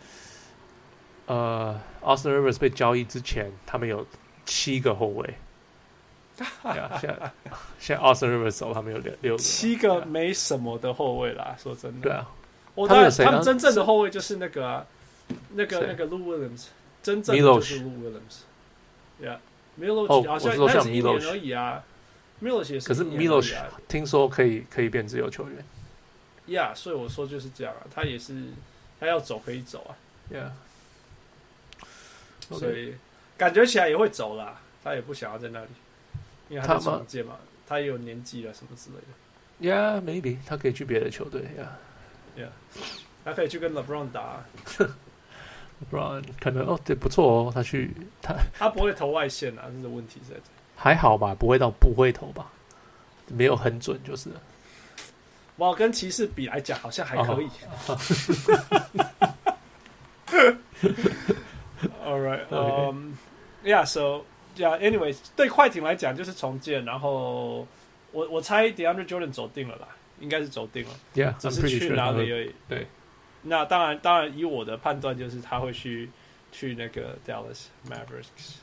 [1.26, 4.08] 呃，Austin Rivers 被交易之前，他们有
[4.46, 5.34] 七个后卫。
[6.64, 7.32] yeah, 现在
[7.78, 9.44] 现在 Austin Rivers 走，他们有六六个。
[9.44, 12.04] 七个没什么的后卫啦，说真的。
[12.04, 12.32] 对啊，
[12.74, 14.88] 我当然他们真正的后卫就是那个、啊、
[15.56, 16.68] 那个那个 Lou Williams，
[17.04, 18.46] 真正的就是 Lou Williams。
[19.80, 21.84] Yeah，Milos 好像那是一年而已啊。
[22.40, 23.52] 可是 Milos
[23.88, 25.58] 听说可以可以变自由球员，
[26.48, 28.50] 呀，yeah, 所以我说就是这样啊，他也是
[29.00, 29.98] 他要走可以走啊
[30.32, 30.52] ，Yeah，
[32.56, 32.94] 所以
[33.36, 35.68] 感觉起来也会走啦，他也不想要在那里，
[36.50, 41.42] 因为他重建嘛，他，他也有年纪了什么之类的，Yeah，maybe 他可以去别的球队
[42.38, 42.50] ，Yeah，Yeah，
[43.26, 44.46] 他可以去跟 LeBron 打
[45.82, 50.42] ，LeBron 可能哦，对，不错哦，他去他他不会投外线啊，这是问题在这。
[50.76, 52.52] 还好吧，不会到不会投吧，
[53.28, 54.30] 没有很准就是。
[55.58, 57.50] 哇，跟骑士比来讲，好像还可以。
[62.06, 63.14] All right, um,
[63.64, 64.24] yeah, so
[64.56, 67.68] yeah, anyway，对快艇来讲就是重建，然后
[68.12, 69.88] 我我猜 DeAndre Jordan 走定了啦，
[70.20, 70.92] 应该是走定了。
[71.16, 72.54] Yeah，只是去哪里而已。
[72.68, 72.88] 对，
[73.44, 76.10] 那当然，当然以我的判断就是他会去
[76.52, 78.56] 去那个 Dallas Mavericks，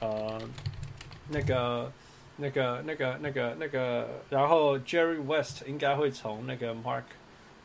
[0.00, 0.40] 呃。
[1.28, 1.90] 那个、
[2.36, 7.02] 那个、那个、那个、那个，然后 Jerry West 应该会从那个 Mark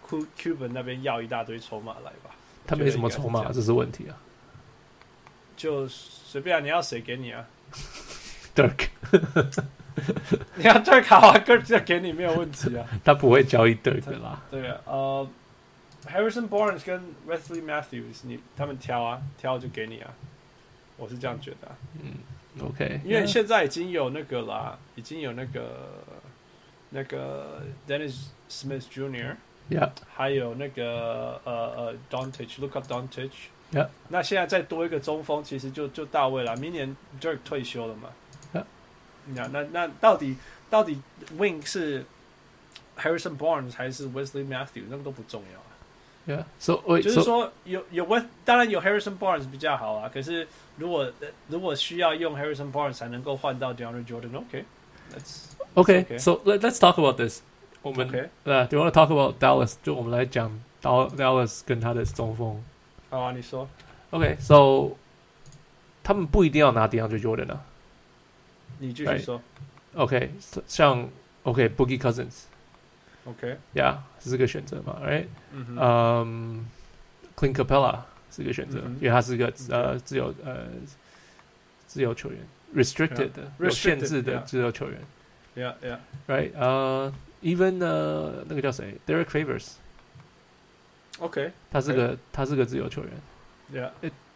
[0.10, 2.34] Cuban 那边要一大堆筹码来吧？
[2.66, 4.18] 他没什么筹码，这是问题啊。
[5.56, 7.46] 就随便啊，你要谁给你啊？
[8.56, 8.88] Dirk，
[10.56, 12.84] 你要 Dirk 好啊，Dirk 就给你没有问题啊。
[13.06, 14.42] 他不会交易 Dirk 的啦。
[14.50, 15.30] 对啊，呃
[16.06, 20.14] ，Harrison Barnes 跟 Wesley Matthews，你他们挑啊，挑就给你啊。
[20.98, 21.78] 我是这样觉得啊。
[22.02, 22.14] 嗯。
[22.60, 26.04] OK，因为现在已经有那个啦，已经有那个
[26.90, 36.54] 那个 Dennis Smith Jr.，Yeah，还有那个呃呃 Doncic，Luka Doncic，Yeah，那现在再多一个中锋，其实就就到位了。
[36.58, 38.10] 明年 Dirk 退休了嘛
[38.54, 38.66] ？Yeah，
[39.34, 40.36] 那那那到底
[40.70, 41.02] 到底
[41.38, 42.04] Wing 是
[42.98, 44.88] Harrison Barnes 还是 Wesley Matthews？
[44.90, 45.62] 那个都不重要。
[46.27, 50.11] Yeah，so 就是说有有 West，当然有 Harrison Barnes 比较好啊。
[50.13, 51.09] 可是如果
[51.49, 57.43] 如果需要用 Harrison Barnes 才能够换到 DeAndre Jordan，OK，Let's OK，So let's talk about this。
[57.83, 59.75] 我们呃，Do you want to talk about Dallas？
[59.85, 60.51] 就我们来讲
[60.83, 62.61] Dallas 跟他的中锋。
[63.09, 63.69] 好啊，你说。
[64.11, 64.97] OK，So
[66.03, 67.65] 他们不一定要拿 DeAndre Jordan 啊。
[68.81, 69.41] 你继续说。
[69.95, 70.33] OK，
[70.67, 71.09] 像
[71.45, 72.47] OK Boogie Cousins。
[73.25, 75.27] OK，Yeah，是个选择嘛，Right？
[75.53, 76.67] 嗯哼，嗯，
[77.37, 80.67] Clint Capella 是个选择，嗯哼因为他是个呃自由呃
[81.87, 82.39] 自由球员，
[82.75, 83.65] restricted 的 Yeah.
[83.65, 84.45] 有限制 Restricted, 的 yeah.
[84.45, 85.01] 自由球员
[85.57, 86.51] Yeah，Yeah， ，Right？
[86.55, 87.13] 呃，
[87.43, 88.97] Even 呃那个叫谁？
[89.07, 89.73] Derek Favors，
[91.19, 93.13] OK，他是个他是个自由球员，
[93.73, 93.91] Yeah，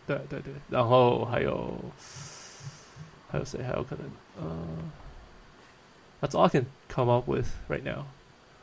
[0.07, 1.79] 对对对，然后还有
[3.31, 3.63] 还有谁？
[3.63, 4.05] 还有可能
[4.41, 4.67] 呃，
[6.21, 8.07] That's all I can come up with right now。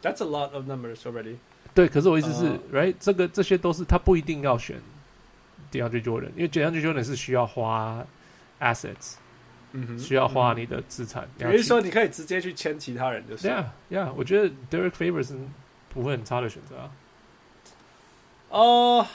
[0.03, 1.37] That's a lot of numbers already。
[1.75, 4.79] 对，可是我意思是、呃 r i g h t 这个这些都是他不一定要选
[5.71, 8.05] DeAndre Jordan，因为 DeAndre Jordan 是需要花
[8.61, 9.15] assets，、
[9.73, 11.27] 嗯哼，需要花你的资产。
[11.39, 13.49] 比如说，你可以直接去签其他人，就是。
[13.49, 15.39] ，Yeah Yeah，我觉得 Derek Favors 是
[15.89, 16.91] 不会很差的选择啊。
[18.51, 19.07] 哦、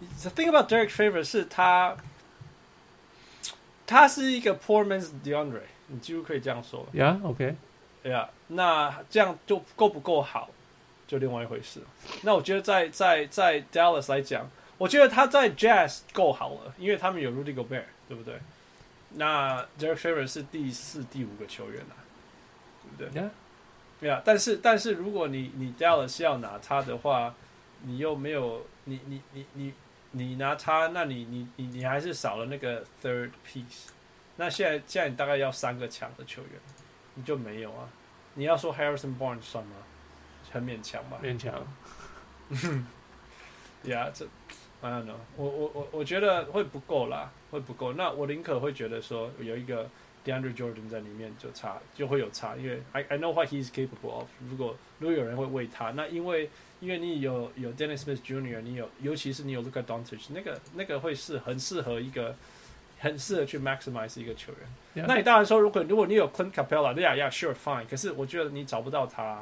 [0.00, 1.94] uh,，The thing about Derek Favors 是他，
[3.86, 6.86] 他是一个 poor man's DeAndre，你几乎可以这样说。
[6.94, 7.54] Yeah，OK，、
[8.02, 10.50] 对呀，那这样就够不够好，
[11.06, 11.80] 就另外一回事。
[12.22, 18.40] 那我觉得在在在 Dallas 来讲，我觉得他在 Jazz 够好了，因为他们有 Rudy Gobert，对不对？
[19.14, 21.94] 那 Derek Favors 是第四、第五个球员啊，
[22.96, 23.22] 对不对
[24.00, 27.34] 对啊，但是但是如果你你 Dallas 要拿他的话，
[27.82, 29.74] 你又没有你你你你
[30.12, 33.88] 你拿他，那你你你你还是少了那个 third piece。
[34.36, 36.52] 那现在现在你大概要三个强的球员，
[37.14, 37.88] 你就没有啊？
[38.34, 39.76] 你要说 Harrison Barnes 算吗？
[40.50, 41.18] 很勉强吧？
[41.22, 41.54] 勉强。
[43.84, 44.26] Yeah，这
[44.80, 47.94] I don't know，我我我我觉得会不够啦，会不够。
[47.94, 49.88] 那我宁可会觉得说有一个
[50.24, 54.50] DeAndre Jordan 在里面就差就会有差，因为 I I know what he's capable of 如。
[54.50, 62.36] 如果如果有人会为他，那因为因为你有有 Dennis Smith Jr.，你有尤其是你有 Luka Doncic，那个那个会是很适合一个
[63.02, 64.52] 很适合去 maximize 一个球
[64.94, 65.04] 员。
[65.06, 67.84] 那你当然说，如果如果你有 Clint Capella，对呀呀，sure fine。
[67.90, 69.40] 可是我觉得你找不到他，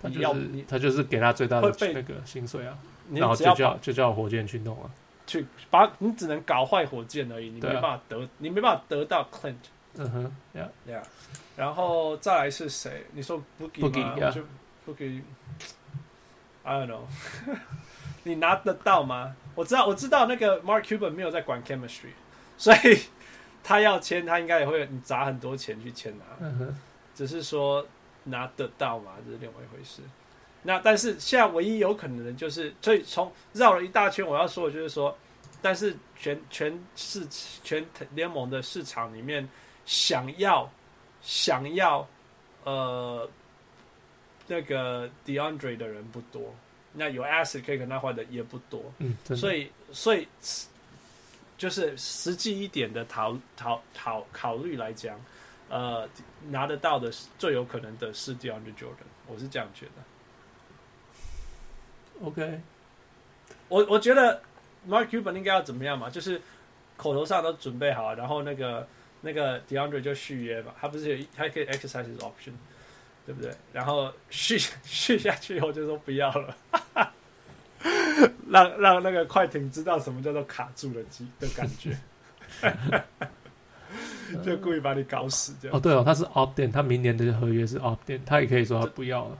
[0.00, 4.88] 他你要就是你他就是给他最大的那个薪水啊，你然后就叫就叫火箭去弄啊。
[5.26, 9.54] 去把你只能搞坏火箭而已，你没办法得，你没办法得到 Clint，
[9.96, 11.02] 嗯哼，Yeah Yeah。
[11.56, 13.04] 然后再来是谁？
[13.12, 14.42] 你说 Boogie 吗 Boogie，yeah 就
[14.86, 17.00] Boogie，I don't know，
[18.24, 19.34] 你拿得到吗？
[19.54, 22.10] 我知道，我知道那个 Mark Cuban 没有在管 chemistry，
[22.62, 23.02] 所以
[23.64, 26.46] 他要签，他应该也会你砸很多钱去签他。
[26.46, 26.78] 嗯，
[27.12, 27.84] 只是说
[28.22, 30.00] 拿得到嘛，这是另外一回事。
[30.62, 35.18] 那但是现在唯一有可能的就是，所以从绕了一大圈，我要说的就是说，
[35.60, 37.26] 但是全全市
[37.64, 39.48] 全联盟的市场里面，
[39.84, 40.70] 想要
[41.20, 42.06] 想要
[42.62, 43.28] 呃
[44.46, 46.54] 那个 DeAndre 的人不多，
[46.92, 50.28] 那有 asset 可以跟他换的也不多，嗯，所以所以
[51.62, 55.16] 就是实际一点的讨讨讨考虑来讲。
[55.68, 56.08] 呃，
[56.50, 59.92] 拿得到的最有可能的是 DeAndre Jordan，我是这样觉得。
[62.26, 62.60] OK，
[63.68, 64.42] 我我觉得
[64.88, 66.10] Mark Cuban 应该要怎么样嘛？
[66.10, 66.42] 就是
[66.96, 68.86] 口头上都准备好，然后那个
[69.20, 72.52] 那个 DeAndre 就续约嘛，他不是有他可以 exercise his option，
[73.24, 73.54] 对不对？
[73.72, 76.54] 然后续续下去以后就说不要了，
[78.52, 81.96] 让让那个快艇知道什么叫做卡住了机的感觉。
[84.42, 85.76] 就故意把你搞死这样。
[85.76, 89.38] 哦，对哦，他是 opt in，他明年的合约是 opt in，他也可以说他不要了。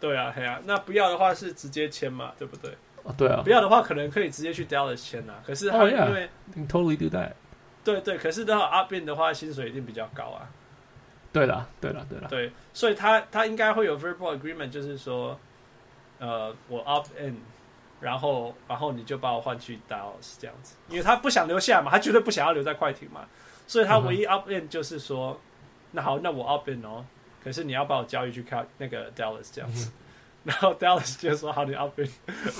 [0.00, 2.70] 对啊，对啊，那不要的话是直接签嘛，对不对？
[3.04, 5.42] 哦，对啊不要的话可能可以直接去 Dallas 签啊。
[5.46, 7.32] 可是他 Oh, 因.为、can totally do that。
[7.84, 10.50] 对对，可是的话 opt in 的话薪水一定比较高啊。
[11.32, 12.26] 对啦，对啦，对啦。
[12.28, 15.38] 对，所以他他应该会有 verbal agreement，就是说，
[16.18, 17.36] 呃，我 opt in，
[18.02, 23.20] 然后然后你就把我换去 Dallas 这样子，因为他不想留下嘛，他绝对不想要留在快艇嘛，
[23.66, 25.40] 所以他唯一 opt in 就是说，
[25.92, 27.04] 那好，那我 opt in 哦，
[27.42, 29.90] 可是你要把我交易去看那个 Dallas 这样子，
[30.44, 32.10] 然后 Dallas 就说好，你 opt in，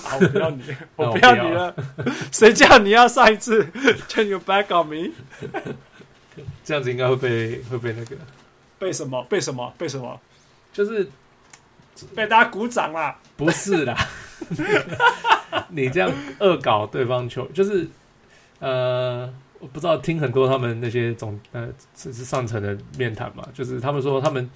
[0.05, 1.74] 好，我不要你，我不要你了，
[2.33, 3.64] 谁叫你要上一次
[4.09, 5.12] turn your back on me？
[6.64, 8.16] 这样子应该会被会被那个，
[8.78, 9.22] 被什么？
[9.24, 9.74] 被什么？
[9.76, 10.18] 被什么？
[10.72, 11.07] 就是
[12.14, 13.18] 被大家鼓掌啦！
[13.37, 13.94] 不是啦，
[15.68, 17.88] 你这样恶搞对方球，就是
[18.59, 24.48] 呃，我不知道听很多他们那些总呃，只是上层的面谈嘛，就是他们说他们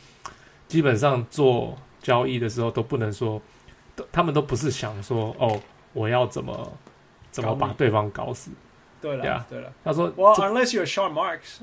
[0.69, 3.41] 基本上做交易的时候都不能说，
[3.95, 5.61] 都他们都不是想说哦，
[5.93, 6.73] 我要怎么
[7.31, 8.51] 怎么把对方搞死。
[9.01, 11.61] 对了对了，他说，我这 unless you're Sean Marks，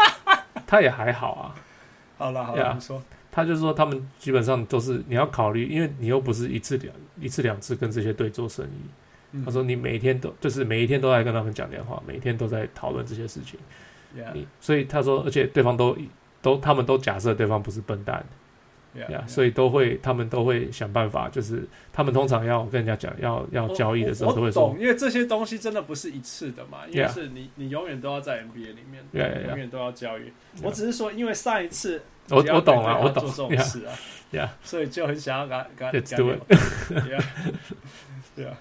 [0.66, 1.54] 他也还好啊。
[2.18, 3.02] 好了好了，你说，
[3.36, 8.88] 他就是说，他们基本上都是你要考虑，因为你又不是一次两一次两次跟这些队做生意。
[9.32, 13.60] 嗯他说你每一天都就是每一天都在跟他们讲电话，每一天都在讨论这些事情。
[14.32, 15.94] 你所以他说，而且对方都
[16.40, 18.24] 都他们都假设对方不是笨蛋。
[19.10, 29.04] 呀，所以都会，他们都会想办法，就是他们通常要跟人家讲，要要交易的时候都会说，因为这些东西真的不是一次的嘛，因为是你你永远都要在 NBA 里面，
[29.48, 30.32] 永远都要交易。
[30.62, 33.92] 我只是说，因为上一次我我懂了，我懂做这种 事啊，
[34.32, 36.38] 呀，所以就很想要赶赶赶对，
[38.34, 38.56] 对啊，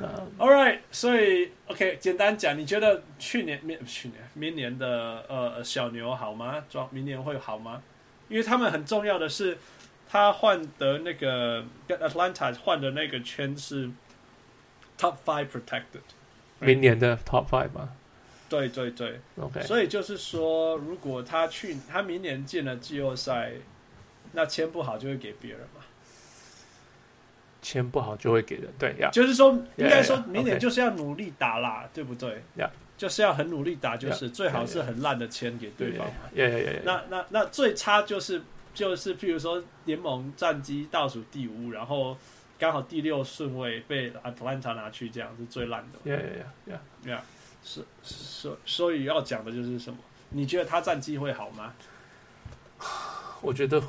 [0.38, 6.64] All right，所以 OK，简单讲，你觉得去年明去年明年的呃小牛好吗？
[6.70, 7.82] 装明年会好吗？
[8.28, 9.58] 因为他们很重要的是，
[10.08, 13.90] 他换的那个跟 Atlanta 换的那个圈是
[14.98, 16.02] Top Five Protected，
[16.60, 17.90] 明年的 Top Five 吧？
[18.50, 19.62] 对对对，OK。
[19.62, 23.52] 所以就是说，如果他去他明年进了季后赛，
[24.32, 25.80] 那签不好就会给别人嘛？
[27.62, 29.08] 签不好就会给人，对呀。
[29.10, 32.42] 就是说，应该说明年就是要努力打啦，对不对？
[32.56, 32.68] 呀。
[32.96, 36.28] 就是要很努力打，就是最好是很烂的签给对方嘛。
[36.36, 36.80] Yeah, yeah, yeah.
[36.84, 38.42] 那那那最差就是
[38.74, 42.14] 就是，譬如说联盟战绩倒数第五，然后
[42.58, 46.10] 刚好第六顺位被 Atlanta 拿去，这样是最烂的。
[46.10, 47.20] Yeah, yeah, yeah, yeah.
[47.20, 47.84] 是是，
[48.64, 49.98] 所以要讲的就是什么？
[50.30, 51.72] 你觉得他战绩会好吗？
[53.42, 53.82] 我觉得，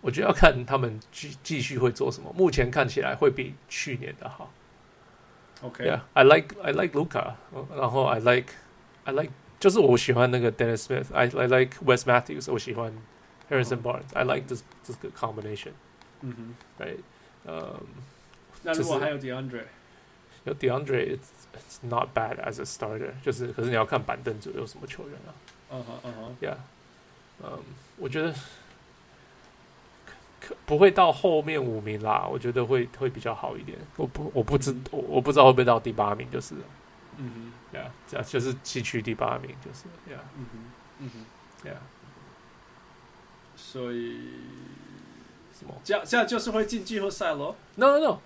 [0.00, 2.32] 我觉得要看他们继继续会做什么。
[2.36, 4.50] 目前看起来会比去年的好。
[5.62, 5.86] Okay.
[5.86, 7.34] Yeah, I like I like Luca，
[7.74, 8.52] 然后 I like
[9.04, 12.92] I like 就是我喜欢那个 Dennis Smith，I I like Wes Matthews，我喜欢
[13.48, 15.72] Harrison Barnes，I like this 这个 combination。
[16.20, 16.98] 嗯哼，Right，
[17.44, 17.80] 呃，
[18.62, 19.64] 那如果还有 DeAndre，
[20.44, 21.18] 有 DeAndre，it's
[21.54, 25.30] it's not bad as a starter，就是可是你要看板凳组有什么球员啊。
[25.70, 26.56] 嗯哼嗯哼，Yeah，
[27.42, 27.58] 嗯，
[27.96, 28.32] 我觉得
[30.40, 30.54] 可。
[30.66, 33.78] 不会到后面五名啦，我觉得会会比较好一点。
[33.96, 36.54] 我不我不知、嗯、我我不知道会不会到第八名，就是，
[37.16, 40.58] 嗯哼，对啊，这样就是西区第八名，就是，对啊，嗯哼，
[40.98, 41.24] 嗯哼，
[41.62, 41.78] 对啊。
[43.56, 44.20] 所以
[45.58, 45.74] 什么？
[45.82, 48.18] 这样这样就是会进季后赛喽？No No No，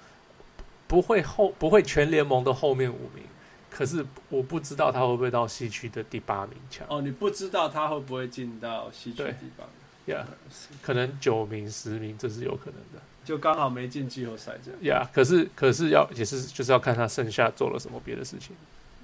[0.88, 3.22] 不会后不会全联盟的后面五名，
[3.70, 6.84] 可是我不知道他会不会到西区的第八名强。
[6.88, 10.16] 哦，你不知道他会不会进到西区第八名？
[10.16, 14.80] 呀，yeah, 可能九名、十名，这是有可能的，就刚好没进季后赛这样。
[14.82, 18.56] 呀，yeah, 可是可是要也是就是要看他剩下做了什么别的事情。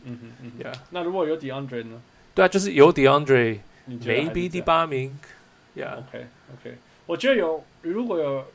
[0.04, 2.02] 嗯哼嗯呀，那如果有 DeAndre 呢？
[2.34, 5.18] 对啊，就是有 DeAndre，maybe 第八名。
[5.74, 8.46] 呀，OK OK，我觉得有如果有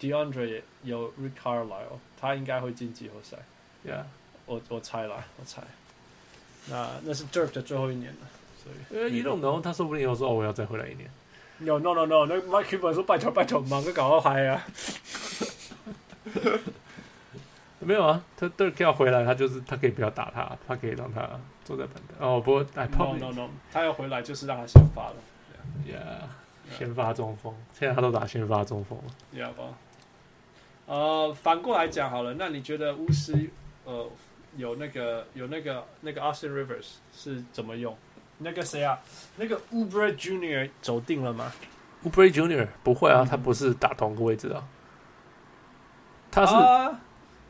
[0.00, 3.38] DeAndre 有 Rick Carlisle，他应该会进季后赛。
[3.86, 4.02] Yeah，
[4.46, 5.62] 我我猜啦，我猜。
[6.68, 8.26] 那那是 Dirk 的最后一年了，
[8.62, 11.08] 所以呃，你 don't know，他说不定以后说我要再回来一年。
[11.58, 14.66] No no no no，那 Cuban 说拜托拜托，忙个搞个嗨啊！
[17.78, 21.28] 没有啊，他 Dirk 要回来，他就是他可以不要打他，他可以让他
[21.64, 22.28] 坐在板凳。
[22.28, 25.14] 哦，不过 No no no，他要回来就是让他先发了。
[25.86, 29.04] Yeah，先发中锋，现在他都打先发中锋了。
[29.32, 29.72] Yeah 吧。
[30.86, 33.50] 呃，反过来讲好了，那你觉得巫师
[33.84, 34.08] 呃
[34.56, 37.96] 有那个有那个那个 Austin Rivers 是怎么用？
[38.38, 38.98] 那个谁啊？
[39.36, 41.52] 那个 Oubre Junior 走定了吗
[42.04, 44.62] ？Oubre Junior 不会啊，他不是打同个位置啊。
[46.30, 46.96] 他是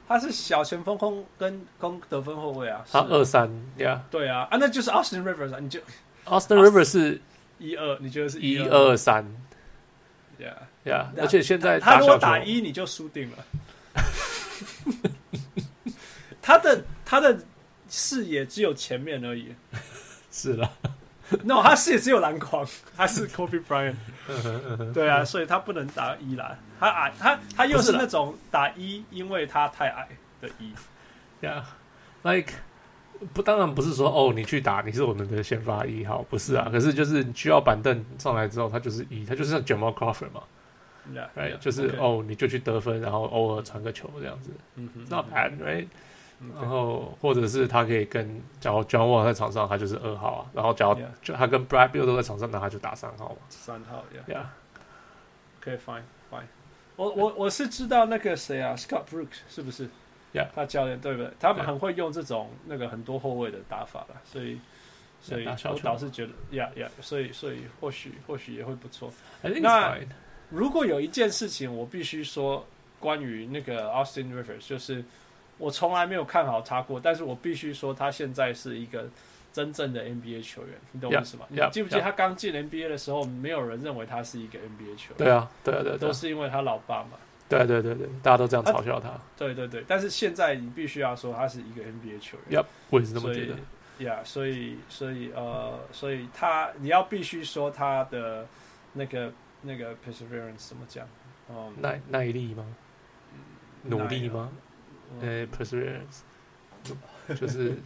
[0.07, 2.85] 他是小前锋空跟攻得分后卫啊。
[2.91, 4.03] 他二三呀？
[4.11, 5.59] 对啊，啊，那就是 Austin Rivers 啊。
[5.61, 5.81] 你就
[6.25, 7.21] Austin Rivers 是
[7.59, 9.25] 一二，你觉得是一二三
[10.41, 10.55] ？Yeah
[10.87, 13.45] yeah，而且现在他如果打一，你就输定了。
[16.41, 17.39] 他的他的
[17.89, 19.55] 视野只有前面而已。
[20.31, 20.71] 是了
[21.45, 22.65] ，no，他视野只有篮筐，
[22.97, 23.97] 他是 Kobe Bryant，
[24.93, 30.09] 对啊，所以他不能打一篮，他矮，他他又是那种打一，因为他太矮
[30.41, 30.73] 的一，
[31.41, 31.65] 呀、
[32.23, 32.53] yeah.，like
[33.33, 40.43] 不，当然不是说哦，你去打，你是我们的先发一号，不是啊，可是就是需要板凳上来之后，他就是一，他就是像 Jamal Crawford 嘛
[41.15, 42.01] ，right，, yeah, 就是 okay.
[42.01, 45.87] 哦，你就去得分，然后偶尔传个球这样子、嗯、哼，not bad，right。
[46.55, 50.51] 然后，或者是他可以跟，假如 John Wall 在场上，他就是二号啊。
[50.53, 53.37] 然后，假如就他跟 Brad Beal 都在场上，那他就打三号嘛。
[53.49, 54.43] 三号，Yeah，
[55.59, 56.43] 可以，Fine，Fine。
[56.97, 59.89] 我我我是知道那个谁啊，Scott Brooks 是不是
[60.35, 61.33] ？Yeah，他教练对不对？
[61.41, 64.61] 他们很会用这种那个很多后卫的打法了，所以
[65.23, 69.11] 所以我倒是觉得，Yeah，Yeah，所以所以或许或许也会不错。
[69.41, 69.97] 那
[70.51, 72.67] 如果有一件事情我必须说，
[73.01, 75.05] 关于那个 Austin Rivers，就是。
[75.59, 79.09] 我从来没有看好他过，但是我必须说，他现在是一个
[79.55, 85.17] 真正的 NBA 球员，你懂我意思吗？Yeah, yeah, 你记不记得他刚进 NBA 的时候，没有人认为他是一个 NBA 球员？
[85.17, 87.13] 对啊，对啊，对，都是因为他老爸嘛。
[87.49, 89.19] 对对对对，大家都这样嘲笑他。
[89.39, 92.61] 对对对，但是现在你必须要说他是一个 NBA 球员。
[92.61, 94.05] Yep, 我也是这么觉得。
[94.05, 98.47] 呀，所以所以呃，所以他你要必须说他的
[98.93, 99.33] 那个
[99.63, 101.07] 那个 perseverance 怎么讲？
[101.49, 102.65] 哦、嗯，耐耐力吗？
[103.83, 104.51] 努力吗？
[105.21, 106.23] 呃，perseverance
[107.39, 107.77] 就是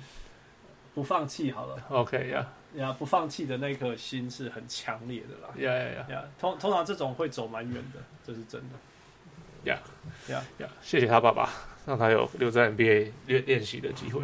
[0.95, 1.83] 不放弃好了。
[1.91, 2.47] OK 呀
[2.77, 5.55] 呀，不放弃的那颗心是很强烈的啦。
[5.57, 9.71] 呀呀呀，通通常这种会走蛮远的，这是真的。
[9.71, 9.79] 呀
[10.29, 11.51] 呀呀，谢谢他爸爸，
[11.85, 14.23] 让他有留在 NBA 练练习的机会。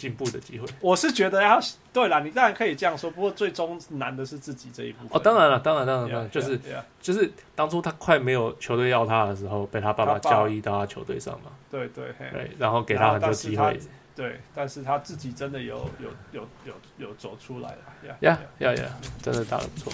[0.00, 1.60] 进步的机会，我是觉得要
[1.92, 5.10] 对啦，你当然可以这样说，不过最终难的是自己这一部分。
[5.12, 6.58] 哦，当然了，当然，当然，当然，就是
[7.02, 11.50] 就是当初他快没有球队要他的时候，被他爸爸交易到他球队上嘛。
[11.70, 13.78] 对对对，然后给他很多机会。
[14.16, 17.78] 对，但是他自己真的有有有有有走出来了。
[18.22, 19.92] 呀呀呀，真的打得不错。